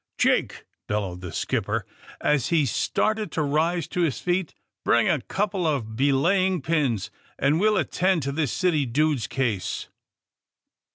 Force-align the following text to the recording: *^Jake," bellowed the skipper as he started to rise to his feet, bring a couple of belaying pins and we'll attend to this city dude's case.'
*^Jake," 0.17 0.63
bellowed 0.87 1.21
the 1.21 1.31
skipper 1.31 1.85
as 2.19 2.47
he 2.47 2.65
started 2.65 3.31
to 3.33 3.43
rise 3.43 3.87
to 3.89 4.01
his 4.01 4.19
feet, 4.19 4.55
bring 4.83 5.07
a 5.07 5.21
couple 5.21 5.67
of 5.67 5.95
belaying 5.95 6.63
pins 6.63 7.11
and 7.37 7.59
we'll 7.59 7.77
attend 7.77 8.23
to 8.23 8.31
this 8.31 8.51
city 8.51 8.87
dude's 8.87 9.27
case.' 9.27 9.89